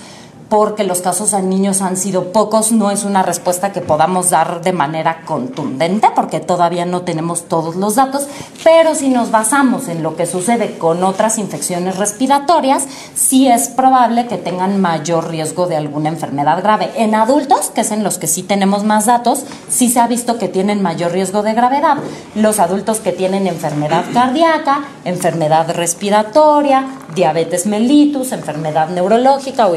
[0.51, 4.61] porque los casos en niños han sido pocos, no es una respuesta que podamos dar
[4.61, 8.27] de manera contundente, porque todavía no tenemos todos los datos,
[8.61, 12.85] pero si nos basamos en lo que sucede con otras infecciones respiratorias,
[13.15, 16.91] sí es probable que tengan mayor riesgo de alguna enfermedad grave.
[16.97, 20.37] En adultos, que es en los que sí tenemos más datos, sí se ha visto
[20.37, 21.95] que tienen mayor riesgo de gravedad.
[22.35, 29.75] Los adultos que tienen enfermedad cardíaca, enfermedad respiratoria, diabetes mellitus, enfermedad neurológica o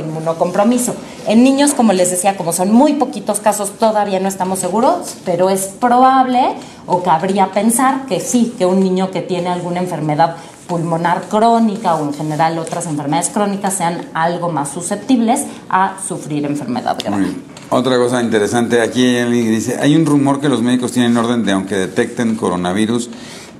[1.27, 5.51] En niños, como les decía, como son muy poquitos casos, todavía no estamos seguros, pero
[5.51, 6.41] es probable
[6.87, 12.07] o cabría pensar que sí, que un niño que tiene alguna enfermedad pulmonar crónica o
[12.07, 17.35] en general otras enfermedades crónicas sean algo más susceptibles a sufrir enfermedad grave.
[17.71, 21.75] Otra cosa interesante, aquí dice, hay un rumor que los médicos tienen orden de, aunque
[21.75, 23.11] detecten coronavirus,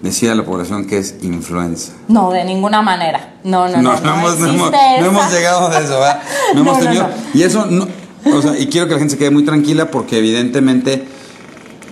[0.03, 1.93] decir a la población que es influenza.
[2.09, 3.35] No, de ninguna manera.
[3.45, 3.83] No, no, no.
[3.95, 6.23] No, no, hemos, no hemos- no hemos llegado a eso, ¿verdad?
[6.55, 7.09] No, hemos No, no, tenido.
[7.35, 7.87] Y eso, no,
[8.33, 11.05] o sea, y quiero que la gente se quede muy tranquila porque evidentemente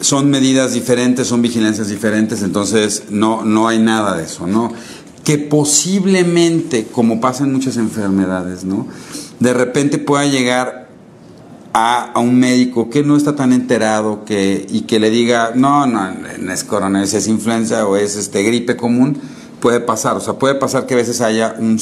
[0.00, 4.72] son medidas diferentes, son vigilancias diferentes, entonces no, no hay nada de eso, ¿no?
[5.24, 8.88] Que posiblemente, como pasa en muchas enfermedades, ¿no?
[9.38, 10.81] De repente pueda llegar
[11.72, 15.86] a, a un médico que no está tan enterado que, y que le diga, no,
[15.86, 19.18] no, no es coronavirus, es influenza o es este gripe común,
[19.60, 21.78] puede pasar, o sea, puede pasar que a veces haya un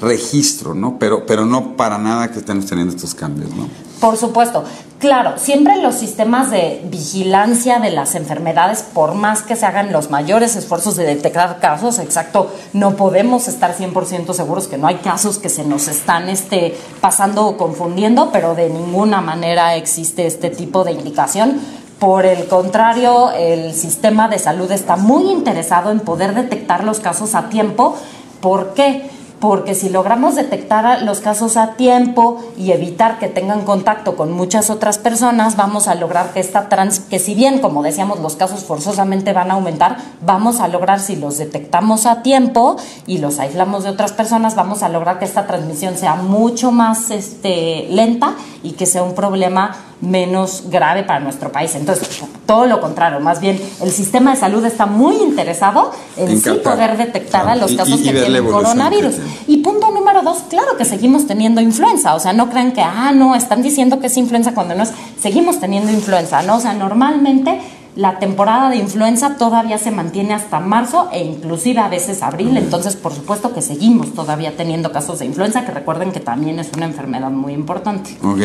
[0.00, 0.98] subregistro, ¿no?
[0.98, 3.68] Pero, pero no para nada que estemos teniendo estos cambios, ¿no?
[4.00, 4.64] Por supuesto.
[4.98, 10.10] Claro, siempre los sistemas de vigilancia de las enfermedades, por más que se hagan los
[10.10, 15.38] mayores esfuerzos de detectar casos, exacto, no podemos estar 100% seguros que no hay casos
[15.38, 20.84] que se nos están este, pasando o confundiendo, pero de ninguna manera existe este tipo
[20.84, 21.60] de indicación.
[21.98, 27.34] Por el contrario, el sistema de salud está muy interesado en poder detectar los casos
[27.34, 27.96] a tiempo.
[28.40, 29.19] ¿Por qué?
[29.40, 34.68] Porque si logramos detectar los casos a tiempo y evitar que tengan contacto con muchas
[34.68, 38.64] otras personas, vamos a lograr que esta trans, que si bien, como decíamos, los casos
[38.64, 42.76] forzosamente van a aumentar, vamos a lograr, si los detectamos a tiempo
[43.06, 47.10] y los aislamos de otras personas, vamos a lograr que esta transmisión sea mucho más
[47.10, 51.74] este, lenta y que sea un problema menos grave para nuestro país.
[51.74, 56.50] Entonces, todo lo contrario, más bien el sistema de salud está muy interesado en sí
[56.64, 59.14] poder detectar a los casos y- y que tienen coronavirus.
[59.14, 59.36] que tiene.
[59.46, 62.14] Y punto número dos, claro que seguimos teniendo influenza.
[62.14, 64.92] O sea, no crean que, ah, no, están diciendo que es influenza cuando no es.
[65.20, 66.56] Seguimos teniendo influenza, ¿no?
[66.56, 67.60] O sea, normalmente
[68.00, 72.56] la temporada de influenza todavía se mantiene hasta marzo e inclusive a veces abril.
[72.56, 76.70] Entonces, por supuesto que seguimos todavía teniendo casos de influenza, que recuerden que también es
[76.74, 78.16] una enfermedad muy importante.
[78.22, 78.40] Ok.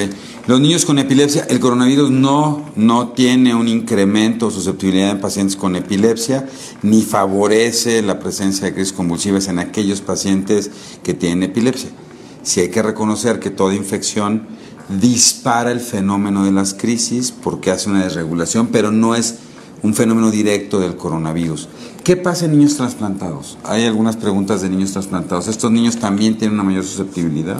[0.47, 5.55] Los niños con epilepsia, el coronavirus no, no tiene un incremento o susceptibilidad en pacientes
[5.55, 6.45] con epilepsia,
[6.81, 10.69] ni favorece la presencia de crisis convulsivas en aquellos pacientes
[11.01, 11.91] que tienen epilepsia.
[12.43, 14.47] Sí hay que reconocer que toda infección
[14.89, 19.44] dispara el fenómeno de las crisis porque hace una desregulación, pero no es
[19.85, 21.69] un fenómeno directo del coronavirus.
[22.03, 23.57] ¿Qué pasa en niños trasplantados?
[23.63, 25.47] Hay algunas preguntas de niños trasplantados.
[25.47, 27.57] ¿Estos niños también tienen una mayor susceptibilidad?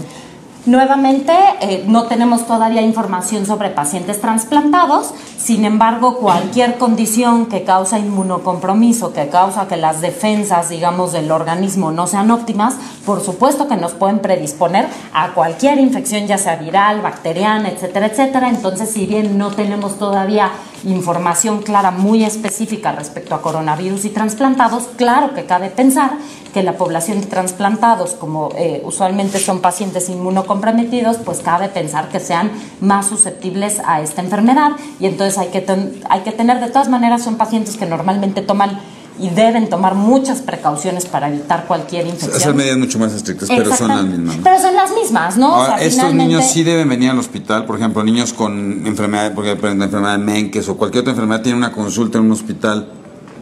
[0.66, 8.00] Nuevamente, eh, no tenemos todavía información sobre pacientes trasplantados, sin embargo, cualquier condición que causa
[8.00, 13.76] inmunocompromiso, que causa que las defensas, digamos, del organismo no sean óptimas, por supuesto que
[13.76, 18.50] nos pueden predisponer a cualquier infección, ya sea viral, bacteriana, etcétera, etcétera.
[18.50, 20.50] Entonces, si bien no tenemos todavía
[20.86, 26.12] información clara muy específica respecto a coronavirus y trasplantados, claro que cabe pensar
[26.54, 32.20] que la población de trasplantados, como eh, usualmente son pacientes inmunocomprometidos, pues cabe pensar que
[32.20, 34.72] sean más susceptibles a esta enfermedad.
[35.00, 38.42] Y entonces hay que, ten- hay que tener, de todas maneras son pacientes que normalmente
[38.42, 38.80] toman
[39.20, 42.36] y deben tomar muchas precauciones para evitar cualquier infección.
[42.36, 44.38] Esas medidas mucho más estrictas, pero son las mismas.
[44.38, 44.44] ¿no?
[44.44, 45.62] Pero son las mismas, ¿no?
[45.62, 49.34] O sea, estos finalmente- niños sí deben venir al hospital, por ejemplo, niños con enfermedad,
[49.34, 52.90] porque la enfermedad de Menkes o cualquier otra enfermedad tiene una consulta en un hospital,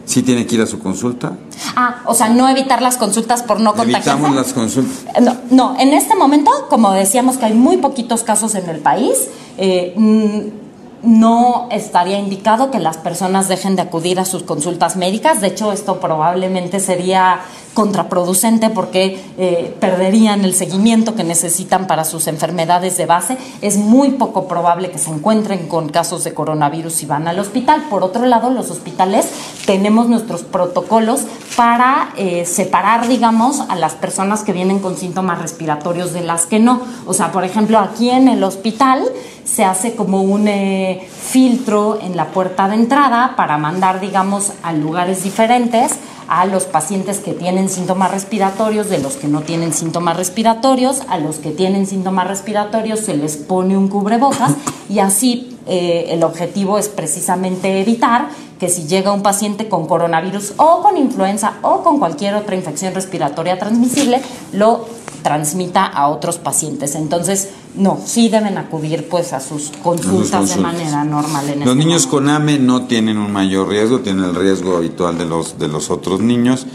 [0.04, 1.32] sí tiene que ir a su consulta.
[1.76, 4.10] Ah, o sea, no evitar las consultas por no contagiarse.
[4.10, 5.04] Evitamos las consultas.
[5.20, 9.14] No, no, en este momento, como decíamos que hay muy poquitos casos en el país,
[9.58, 10.63] eh, mm,
[11.04, 15.40] no estaría indicado que las personas dejen de acudir a sus consultas médicas.
[15.40, 17.40] De hecho, esto probablemente sería
[17.74, 23.36] contraproducente porque eh, perderían el seguimiento que necesitan para sus enfermedades de base.
[23.60, 27.84] Es muy poco probable que se encuentren con casos de coronavirus si van al hospital.
[27.90, 29.28] Por otro lado, los hospitales
[29.66, 31.22] tenemos nuestros protocolos
[31.56, 36.60] para eh, separar, digamos, a las personas que vienen con síntomas respiratorios de las que
[36.60, 36.80] no.
[37.06, 39.04] O sea, por ejemplo, aquí en el hospital
[39.44, 44.72] se hace como un eh, filtro en la puerta de entrada para mandar, digamos, a
[44.72, 50.16] lugares diferentes a los pacientes que tienen síntomas respiratorios, de los que no tienen síntomas
[50.16, 54.54] respiratorios, a los que tienen síntomas respiratorios se les pone un cubrebocas
[54.88, 58.28] y así eh, el objetivo es precisamente evitar
[58.58, 62.94] que si llega un paciente con coronavirus o con influenza o con cualquier otra infección
[62.94, 64.86] respiratoria transmisible, lo
[65.24, 66.94] transmita a otros pacientes.
[66.94, 70.60] Entonces, no, sí deben acudir pues a sus consultas, de consultas.
[70.60, 71.48] manera normal.
[71.48, 72.10] En Los este niños momento.
[72.10, 75.90] con AME no tienen un mayor riesgo, tienen el riesgo habitual de los, de los
[75.90, 76.66] otros niños.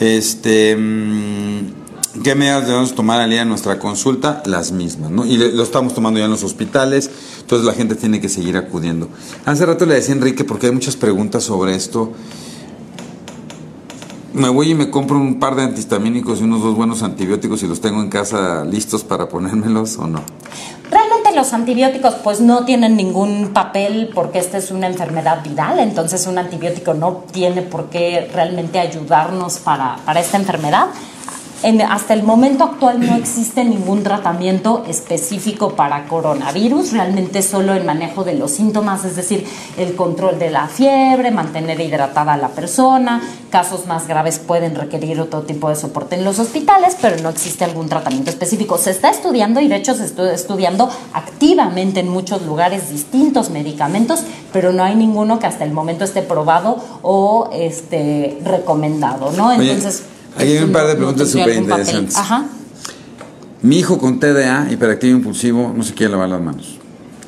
[0.00, 4.42] Este, mm, ¿Qué medidas debemos tomar al día en nuestra consulta?
[4.46, 5.24] Las mismas, ¿no?
[5.24, 7.08] Y lo estamos tomando ya en los hospitales,
[7.40, 9.08] entonces la gente tiene que seguir acudiendo.
[9.46, 12.12] Hace rato le decía a Enrique, porque hay muchas preguntas sobre esto,
[14.34, 17.68] me voy y me compro un par de antihistamínicos y unos dos buenos antibióticos y
[17.68, 20.22] los tengo en casa listos para ponérmelos o no.
[20.90, 26.26] Realmente los antibióticos pues no tienen ningún papel porque esta es una enfermedad viral, entonces
[26.26, 30.86] un antibiótico no tiene por qué realmente ayudarnos para, para esta enfermedad
[31.88, 38.24] hasta el momento actual no existe ningún tratamiento específico para coronavirus, realmente solo el manejo
[38.24, 39.46] de los síntomas, es decir,
[39.76, 45.20] el control de la fiebre, mantener hidratada a la persona, casos más graves pueden requerir
[45.20, 48.76] otro tipo de soporte en los hospitales, pero no existe algún tratamiento específico.
[48.76, 54.24] Se está estudiando y de hecho se está estudiando activamente en muchos lugares distintos medicamentos,
[54.52, 59.52] pero no hay ninguno que hasta el momento esté probado o esté recomendado, ¿no?
[59.52, 60.02] Entonces...
[60.36, 62.16] Hay un par de preguntas súper interesantes.
[63.62, 66.78] Mi hijo con TDA, hiperactivo impulsivo, no se quiere lavar las manos.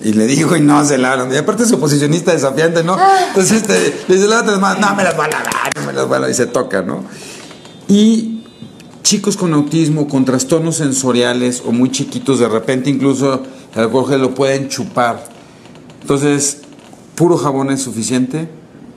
[0.03, 1.33] Y le digo y no se lavan.
[1.33, 2.95] Y aparte es oposicionista desafiante, ¿no?
[2.95, 3.27] Ah.
[3.29, 4.81] Entonces este, le dice, lávate las manos.
[4.81, 6.31] No, me las va a lavar, no me las va a lavar.
[6.31, 7.05] Y se toca, ¿no?
[7.88, 8.43] Y
[9.05, 13.43] chicos con autismo, con trastornos sensoriales o muy chiquitos, de repente incluso
[13.75, 15.25] el alcohol lo pueden chupar.
[16.01, 16.62] Entonces,
[17.14, 18.49] ¿puro jabón es suficiente?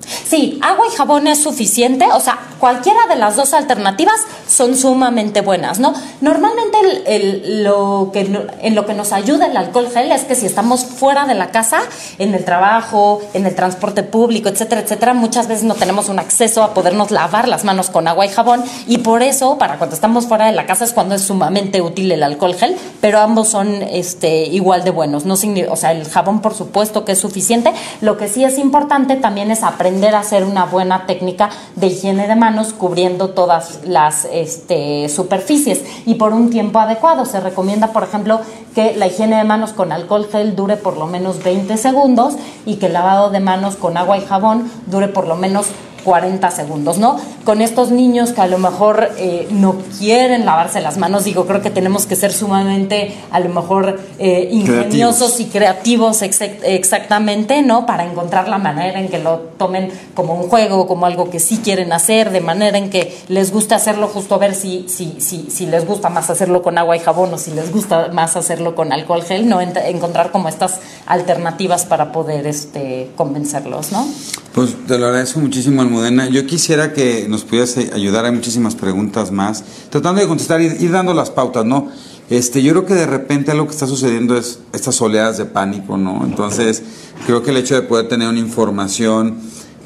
[0.07, 4.15] Sí, agua y jabón es suficiente, o sea, cualquiera de las dos alternativas
[4.57, 5.93] son sumamente buenas, ¿no?
[6.19, 8.21] Normalmente el, lo que,
[8.61, 11.51] en lo que nos ayuda el alcohol gel es que si estamos fuera de la
[11.51, 11.81] casa,
[12.17, 16.63] en el trabajo, en el transporte público, etcétera, etcétera, muchas veces no tenemos un acceso
[16.63, 20.25] a podernos lavar las manos con agua y jabón y por eso, para cuando estamos
[20.25, 23.83] fuera de la casa es cuando es sumamente útil el alcohol gel, pero ambos son
[23.83, 28.17] este, igual de buenos, no o sea, el jabón por supuesto que es suficiente, lo
[28.17, 32.35] que sí es importante también es aprender a hacer una buena técnica de higiene de
[32.35, 37.25] manos cubriendo todas las este, superficies y por un tiempo adecuado.
[37.25, 38.39] Se recomienda, por ejemplo,
[38.73, 42.75] que la higiene de manos con alcohol gel dure por lo menos 20 segundos y
[42.75, 45.67] que el lavado de manos con agua y jabón dure por lo menos
[46.07, 47.19] 40 segundos, ¿no?
[47.43, 51.61] Con estos niños que a lo mejor eh, no quieren lavarse las manos, digo, creo
[51.61, 57.85] que tenemos que ser sumamente, a lo mejor, eh, ingeniosos y creativos exactamente, ¿no?
[57.85, 61.59] Para encontrar la manera en que lo tomen como un juego, como algo que sí
[61.61, 65.65] quieren hacer, de manera en que les gusta hacerlo, justo ver si, si, si, si
[65.65, 68.93] les gusta más hacerlo con agua y jabón o si les gusta más hacerlo con
[68.93, 69.59] alcohol gel, ¿no?
[69.59, 74.07] encontrar como estas alternativas para poder este, convencerlos, ¿no?
[74.53, 75.96] Pues te lo agradezco muchísimo, Almudena.
[76.31, 80.91] Yo quisiera que nos pudieras ayudar, hay muchísimas preguntas más, tratando de contestar y ir
[80.91, 81.89] dando las pautas, ¿no?
[82.29, 85.97] Este, yo creo que de repente algo que está sucediendo es estas oleadas de pánico,
[85.97, 86.25] ¿no?
[86.25, 86.83] Entonces,
[87.25, 89.37] creo que el hecho de poder tener una información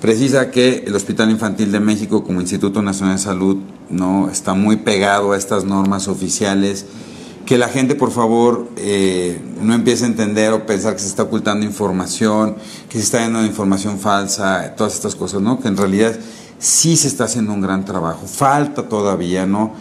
[0.02, 3.58] precisa que el Hospital Infantil de México como Instituto Nacional de Salud,
[3.89, 4.30] ¿no?
[4.30, 6.86] Está muy pegado a estas normas oficiales
[7.46, 11.24] que la gente por favor eh, no empiece a entender o pensar que se está
[11.24, 12.56] ocultando información,
[12.90, 15.60] que se está dando información falsa, todas estas cosas, ¿no?
[15.60, 16.16] Que en realidad
[16.60, 19.74] sí se está haciendo un gran trabajo, falta todavía, ¿no?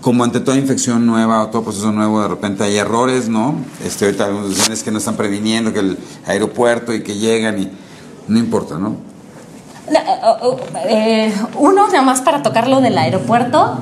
[0.00, 3.54] Como ante toda infección nueva o todo proceso nuevo, de repente hay errores, ¿no?
[3.84, 7.70] Este, ahorita algunos dicen que no están previniendo, que el aeropuerto y que llegan y
[8.28, 9.10] no importa, ¿no?
[9.88, 9.98] Eh,
[10.88, 13.78] eh, uno, nada más para tocar lo del aeropuerto,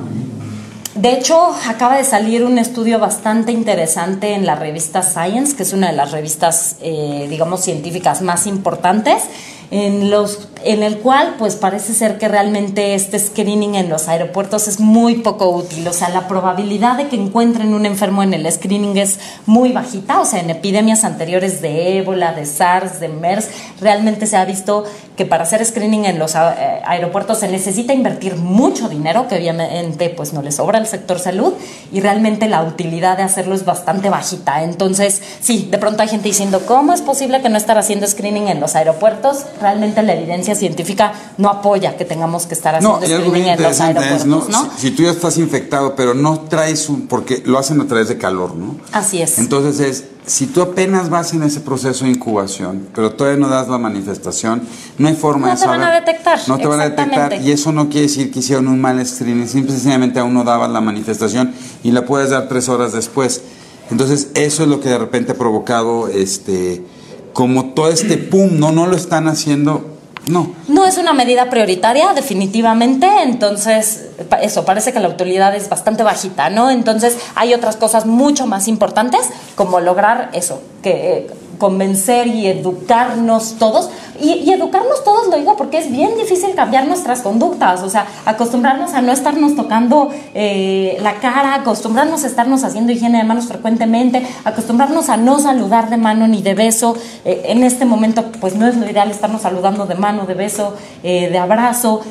[1.01, 5.71] de hecho, acaba de salir un estudio bastante interesante en la revista Science, que es
[5.71, 9.23] una de las revistas, eh, digamos, científicas más importantes,
[9.71, 14.67] en, los, en el cual pues parece ser que realmente este screening en los aeropuertos
[14.67, 15.87] es muy poco útil.
[15.87, 20.19] O sea, la probabilidad de que encuentren un enfermo en el screening es muy bajita.
[20.19, 24.83] O sea, en epidemias anteriores de ébola, de SARS, de MERS, realmente se ha visto
[25.15, 26.39] que para hacer screening en los eh,
[26.85, 31.53] aeropuertos se necesita invertir mucho dinero, que obviamente pues no le sobra al sector salud,
[31.91, 34.63] y realmente la utilidad de hacerlo es bastante bajita.
[34.63, 38.47] Entonces, sí, de pronto hay gente diciendo, ¿cómo es posible que no estar haciendo screening
[38.47, 39.45] en los aeropuertos?
[39.59, 44.49] realmente la evidencia científica no apoya que tengamos que estar haciendo screening en los aeropuertos,
[44.49, 44.69] ¿no?
[44.77, 48.17] Si, tú ya estás infectado, pero no traes un, porque lo hacen a través de
[48.17, 48.75] calor, ¿no?
[48.91, 49.39] Así es.
[49.39, 53.67] Entonces es, si tú apenas vas en ese proceso de incubación, pero todavía no das
[53.67, 54.61] la manifestación,
[54.97, 55.79] no hay forma de saber.
[55.79, 56.39] No te van a detectar.
[56.47, 59.47] No te van a detectar y eso no quiere decir que hicieron un mal screening,
[59.47, 63.41] simplemente aún no dabas la manifestación y la puedes dar tres horas después.
[63.91, 66.83] Entonces eso es lo que de repente ha provocado este
[67.33, 69.88] como todo este pum, no, no lo están haciendo.
[70.27, 70.51] No.
[70.67, 73.07] No es una medida prioritaria, definitivamente.
[73.23, 74.09] Entonces,
[74.41, 76.69] eso, parece que la utilidad es bastante bajita, ¿no?
[76.69, 79.21] Entonces, hay otras cosas mucho más importantes,
[79.55, 83.89] como lograr eso, que convencer y educarnos todos.
[84.21, 88.93] Y, educarnos todos lo digo porque es bien difícil cambiar nuestras conductas, o sea, acostumbrarnos
[88.93, 94.25] a no estarnos tocando eh, la cara, acostumbrarnos a estarnos haciendo higiene de manos frecuentemente,
[94.43, 96.95] acostumbrarnos a no saludar de mano ni de beso.
[97.25, 100.75] Eh, en este momento, pues no es lo ideal estarnos saludando de mano, de beso,
[101.03, 102.01] eh, de abrazo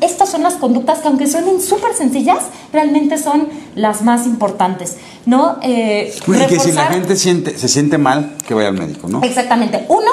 [0.00, 2.38] estas son las conductas que aunque suenen súper sencillas,
[2.72, 4.96] realmente son las más importantes,
[5.26, 5.58] ¿no?
[5.62, 6.14] Eh,
[6.48, 9.22] que si la gente siente, se siente mal, que vaya al médico, ¿no?
[9.22, 9.84] Exactamente.
[9.88, 10.10] Uno,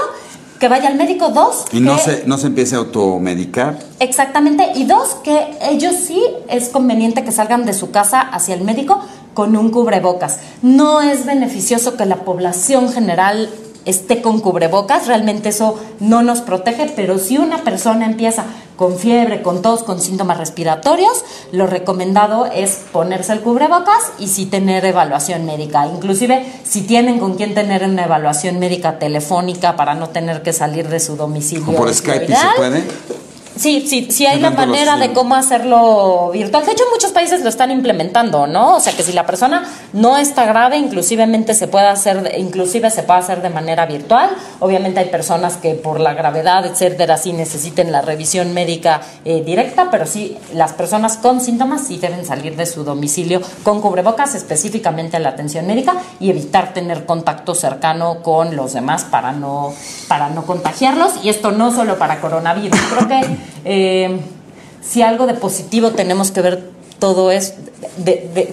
[0.59, 1.29] que vaya al médico.
[1.29, 3.79] Dos, y no, se, no se empiece a automedicar.
[3.99, 4.71] Exactamente.
[4.75, 9.01] Y dos, que ellos sí es conveniente que salgan de su casa hacia el médico
[9.33, 10.39] con un cubrebocas.
[10.61, 13.49] No es beneficioso que la población general
[13.85, 19.41] esté con cubrebocas, realmente eso no nos protege, pero si una persona empieza con fiebre,
[19.41, 25.45] con tos, con síntomas respiratorios, lo recomendado es ponerse el cubrebocas y sí tener evaluación
[25.45, 25.87] médica.
[25.87, 30.89] Inclusive si tienen con quién tener una evaluación médica telefónica para no tener que salir
[30.89, 31.73] de su domicilio.
[31.73, 32.83] por Skype se puede?
[33.55, 36.65] Sí, sí, sí hay la manera de cómo hacerlo virtual.
[36.65, 38.75] De hecho, muchos países lo están implementando, ¿no?
[38.75, 43.03] O sea, que si la persona no está grave, inclusivemente se puede hacer, inclusive se
[43.03, 44.29] puede hacer de manera virtual.
[44.59, 49.87] Obviamente hay personas que por la gravedad, etcétera, sí necesiten la revisión médica eh, directa,
[49.89, 55.15] pero sí las personas con síntomas sí deben salir de su domicilio con cubrebocas, específicamente
[55.15, 59.73] a la atención médica y evitar tener contacto cercano con los demás para no
[60.09, 61.23] para no contagiarlos.
[61.23, 62.79] Y esto no solo para coronavirus.
[62.91, 64.19] Creo que eh,
[64.81, 67.55] si algo de positivo tenemos que ver todo es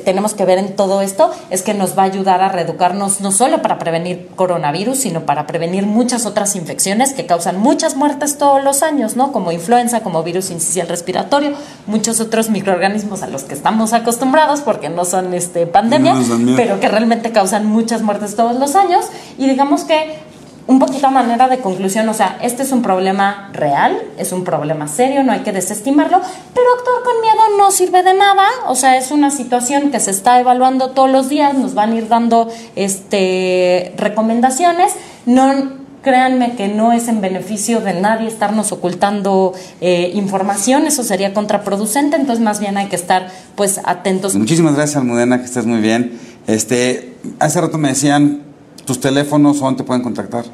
[0.04, 3.32] tenemos que ver en todo esto es que nos va a ayudar a reeducarnos no
[3.32, 8.62] solo para prevenir coronavirus, sino para prevenir muchas otras infecciones que causan muchas muertes todos
[8.62, 9.32] los años, ¿no?
[9.32, 11.52] Como influenza, como virus incisional respiratorio,
[11.86, 16.14] muchos otros microorganismos a los que estamos acostumbrados porque no son este pandemia,
[16.56, 19.06] pero que realmente causan muchas muertes todos los años
[19.38, 20.31] y digamos que
[20.66, 24.44] un poquito a manera de conclusión, o sea, este es un problema real, es un
[24.44, 26.20] problema serio, no hay que desestimarlo,
[26.54, 30.10] pero actuar con miedo no sirve de nada, o sea, es una situación que se
[30.10, 34.92] está evaluando todos los días, nos van a ir dando este recomendaciones,
[35.26, 41.32] no créanme que no es en beneficio de nadie estarnos ocultando eh, información, eso sería
[41.32, 44.34] contraproducente, entonces más bien hay que estar pues atentos.
[44.34, 46.18] Muchísimas gracias Almudena, que estás muy bien.
[46.46, 48.51] Este, hace rato me decían
[48.84, 50.44] tus teléfonos, ¿dónde te pueden contactar?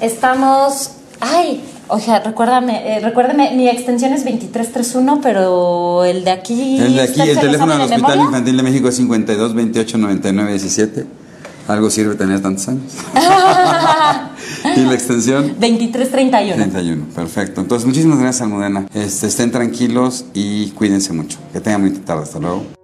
[0.00, 0.92] Estamos.
[1.20, 6.78] Ay, oye, recuérdame, eh, recuérdame, mi extensión es 2331, pero el de aquí.
[6.78, 11.06] El de aquí, el teléfono del Hospital Infantil de México es 52 28 99 17.
[11.66, 12.92] Algo sirve tener tantos años.
[14.76, 15.54] ¿Y la extensión?
[15.58, 16.56] 2331.
[16.56, 17.62] 31, perfecto.
[17.62, 18.86] Entonces, muchísimas gracias, Almudena.
[18.92, 21.38] Este, estén tranquilos y cuídense mucho.
[21.54, 22.24] Que tengan muy tarde.
[22.24, 22.83] Hasta luego.